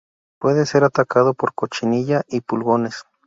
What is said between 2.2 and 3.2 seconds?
y pulgones.